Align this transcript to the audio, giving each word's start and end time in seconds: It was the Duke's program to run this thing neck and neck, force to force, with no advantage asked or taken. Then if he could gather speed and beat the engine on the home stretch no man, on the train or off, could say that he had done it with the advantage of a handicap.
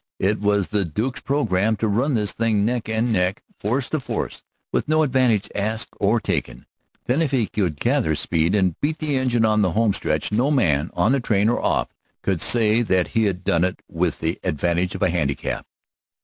It 0.17 0.39
was 0.39 0.69
the 0.69 0.83
Duke's 0.83 1.19
program 1.21 1.75
to 1.75 1.87
run 1.87 2.15
this 2.15 2.31
thing 2.31 2.65
neck 2.65 2.89
and 2.89 3.13
neck, 3.13 3.43
force 3.59 3.87
to 3.89 3.99
force, 3.99 4.43
with 4.73 4.87
no 4.87 5.03
advantage 5.03 5.47
asked 5.53 5.89
or 5.99 6.19
taken. 6.19 6.65
Then 7.05 7.21
if 7.21 7.29
he 7.29 7.45
could 7.45 7.79
gather 7.79 8.15
speed 8.15 8.55
and 8.55 8.81
beat 8.81 8.97
the 8.97 9.15
engine 9.15 9.45
on 9.45 9.61
the 9.61 9.73
home 9.73 9.93
stretch 9.93 10.31
no 10.31 10.49
man, 10.49 10.89
on 10.95 11.11
the 11.11 11.19
train 11.19 11.49
or 11.49 11.61
off, 11.63 11.89
could 12.23 12.41
say 12.41 12.81
that 12.81 13.09
he 13.09 13.25
had 13.25 13.43
done 13.43 13.63
it 13.63 13.79
with 13.87 14.21
the 14.21 14.39
advantage 14.43 14.95
of 14.95 15.03
a 15.03 15.11
handicap. 15.11 15.67